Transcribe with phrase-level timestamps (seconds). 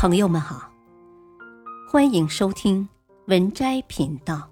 [0.00, 0.72] 朋友们好，
[1.86, 2.88] 欢迎收听
[3.26, 4.50] 文摘频道。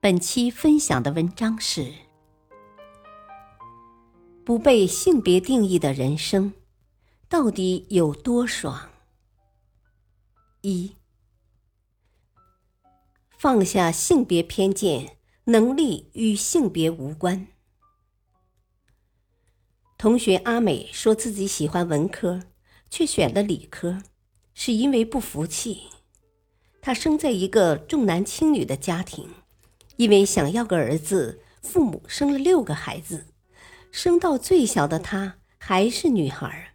[0.00, 1.92] 本期分享的文章是：
[4.42, 6.54] 不被性别定义的人生
[7.28, 8.88] 到底有多爽？
[10.62, 10.96] 一，
[13.36, 17.48] 放下性别偏见，能力与性别无关。
[19.98, 22.40] 同学阿美说自己喜欢文科。
[22.90, 24.02] 却选了理科，
[24.54, 25.82] 是因为不服气。
[26.80, 29.28] 他生在一个重男轻女的家庭，
[29.96, 33.26] 因为想要个儿子，父母生了六个孩子，
[33.90, 36.72] 生到最小的他还是女孩。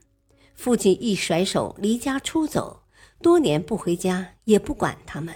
[0.53, 2.83] 父亲一甩手离家出走，
[3.21, 5.33] 多年不回家，也不管他们。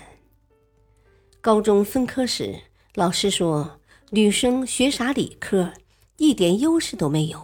[1.39, 2.59] 高中分科时，
[2.95, 5.71] 老师说女生学啥理科，
[6.17, 7.41] 一点优势都没有。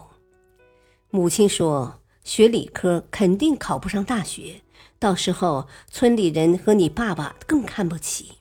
[1.10, 2.01] 母亲说。
[2.24, 4.62] 学理科肯定考不上大学，
[4.98, 8.32] 到时候村里人和你爸爸更看不起。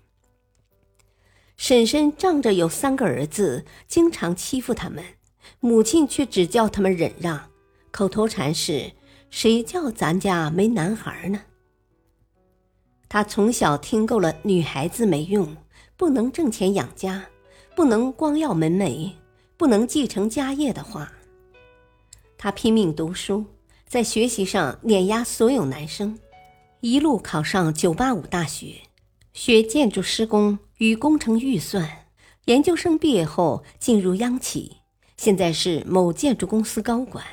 [1.57, 5.03] 婶婶仗着有三个儿子，经常欺负他们，
[5.59, 7.49] 母亲却只叫他们忍让，
[7.91, 8.93] 口头禅是
[9.29, 11.41] ：“谁叫咱家没男孩呢？”
[13.09, 15.55] 他从小听够了女孩子没用，
[15.97, 17.25] 不能挣钱养家，
[17.75, 19.11] 不能光耀门楣，
[19.57, 21.11] 不能继承家业的话。
[22.37, 23.45] 他拼命读书。
[23.91, 26.17] 在学习上碾压所有男生，
[26.79, 28.83] 一路考上985大学，
[29.33, 32.07] 学建筑施工与工程预算。
[32.45, 34.77] 研究生毕业后进入央企，
[35.17, 37.25] 现在是某建筑公司高管。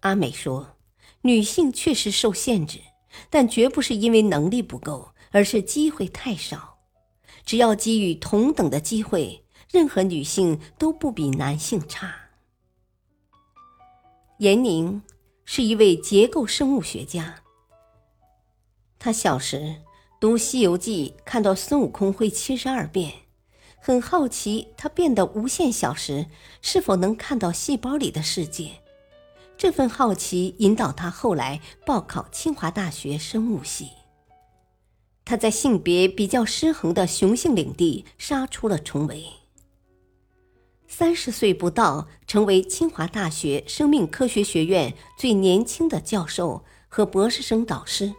[0.00, 0.76] 阿美说
[1.22, 2.80] ：“女性确实受限制，
[3.30, 6.78] 但绝不是因为能力不够，而是机会太少。
[7.44, 12.16] 只要给予同等的机会，任何女性都不比男性差。”
[14.38, 15.00] 闫宁。
[15.52, 17.42] 是一位结构生物学家。
[19.00, 19.82] 他小时
[20.20, 23.12] 读《西游记》，看到孙悟空会七十二变，
[23.80, 26.26] 很好奇他变得无限小时
[26.62, 28.70] 是否能看到细胞里的世界。
[29.58, 33.88] 这份好奇引导他后来报考清华大学生物系。
[35.24, 39.24] 他在性别比较失衡的雄性领地杀出了重围。
[40.92, 48.12] 三十岁不到，成为清华大学生命科学学院最年轻的教授和博士生导师。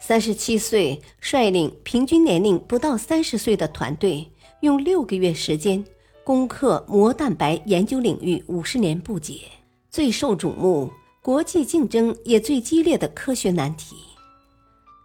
[0.00, 4.28] 三十七岁，率领平均年龄不到三十岁的团队，
[4.60, 5.82] 用六个月时间
[6.24, 9.42] 攻克膜蛋白研究领域五十年不解、
[9.88, 10.90] 最受瞩目、
[11.22, 13.94] 国际竞争也最激烈的科学难题。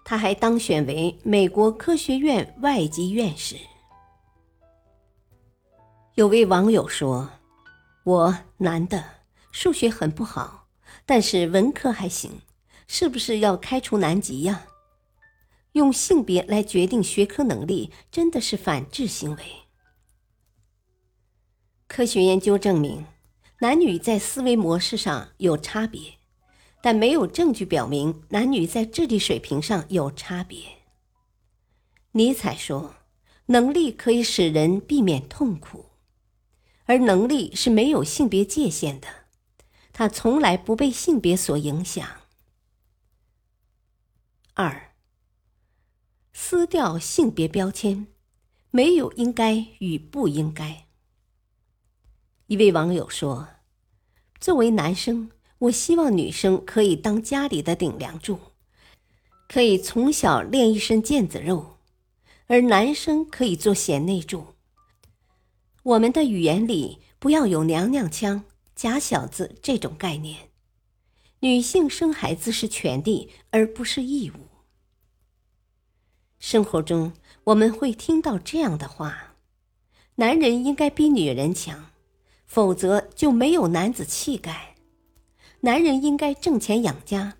[0.03, 3.55] 他还当选为美国科学院外籍院士。
[6.15, 7.29] 有位网友说
[8.03, 9.01] ：“我男的，
[9.53, 10.67] 数学很不好，
[11.05, 12.41] 但是文科还行，
[12.85, 14.67] 是不是要开除南极呀？
[15.71, 19.43] 用性别来决定学科能力，真的是反智行为。”
[21.87, 23.05] 科学研究证明，
[23.61, 26.15] 男女在思维模式上有差别，
[26.83, 30.59] 但没有证据表明男女在智力水平上有差别。
[32.11, 32.95] 尼采说
[33.47, 35.85] ：“能力可以使人避免痛苦。”
[36.91, 39.07] 而能力是没有性别界限的，
[39.93, 42.05] 它从来不被性别所影响。
[44.55, 44.91] 二，
[46.33, 48.07] 撕掉性别标签，
[48.71, 50.87] 没有应该与不应该。
[52.47, 53.47] 一位网友说
[54.41, 58.37] ：“作为男生，我希望女生可以当家里的顶梁柱，
[59.47, 61.77] 可以从小练一身腱子肉，
[62.47, 64.50] 而男生可以做贤内助。”
[65.83, 68.43] 我们的语言里不要有“娘娘腔
[68.75, 70.49] ”“假小子”这种概念。
[71.39, 74.35] 女性生孩子是权利，而不是义务。
[76.37, 77.13] 生活中
[77.45, 79.35] 我们会听到这样的话
[80.15, 81.87] ：“男人应该比女人强，
[82.45, 84.75] 否则就没有男子气概。
[85.61, 87.37] ”“男人应该挣钱养家，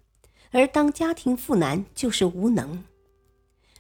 [0.50, 2.84] 而当家庭妇男就是无能。”“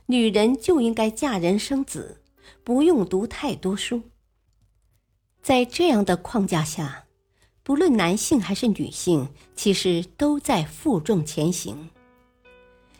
[0.05, 2.21] 女人就应该嫁人生子，
[2.63, 4.03] 不用读太多书。”
[5.41, 7.05] 在这样的框架下，
[7.63, 11.89] 不论男性还是女性，其实都在负重前行。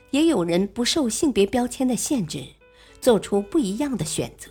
[0.09, 2.43] 也有人不受性别标签的限制，
[2.99, 4.49] 做出不一样的选择。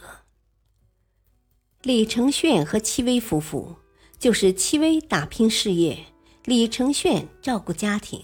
[1.83, 3.77] 李承铉和戚薇夫妇，
[4.19, 6.07] 就是戚薇打拼事业，
[6.45, 8.23] 李承铉照顾家庭。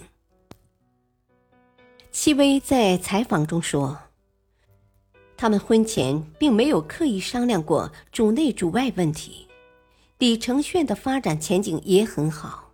[2.12, 3.98] 戚薇在采访中说，
[5.36, 9.45] 他们婚前并没有刻意商量过主内主外问题。
[10.18, 12.70] 李承铉的发展前景也很好，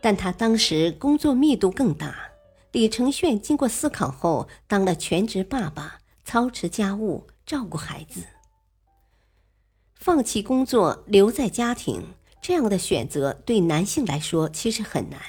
[0.00, 2.30] 但他当时工作密度更大。
[2.70, 8.22] 李承铉经过思考后，当了全职爸爸，操持家务，照顾孩子。
[9.96, 15.20] 放弃工作留在家庭，这样的选择对男性来说其实很难。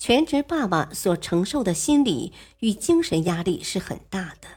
[0.00, 4.48] 全职爸爸所承受的心理与精神压力是很大的。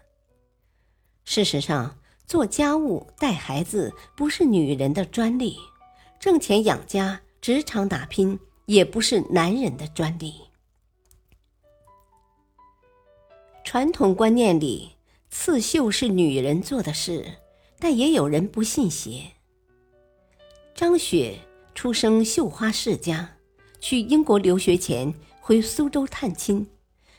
[1.24, 2.00] 事实上，
[2.32, 5.58] 做家务、带孩子不是女人的专利，
[6.18, 10.36] 挣钱养家、职场打拼也不是男人的专利。
[13.66, 14.92] 传统观念里，
[15.30, 17.26] 刺绣是女人做的事，
[17.78, 19.34] 但也有人不信邪。
[20.74, 21.38] 张雪
[21.76, 23.36] 出生绣花世家，
[23.82, 25.14] 去英国留学前。
[25.42, 26.66] 回苏州探亲，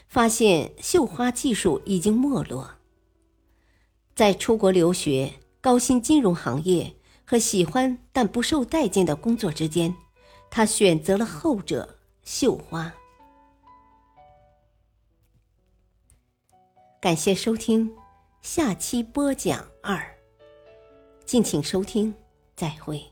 [0.09, 2.77] 发现绣花技术已经没落。
[4.15, 6.95] 在出国留学、高薪金融行业
[7.25, 9.95] 和喜欢但不受待见的工作之间，
[10.51, 12.93] 他选择了后者——绣花。
[17.01, 17.93] 感谢收听，
[18.43, 20.01] 下期播讲二。
[21.25, 22.15] 敬请收听，
[22.55, 23.03] 再会。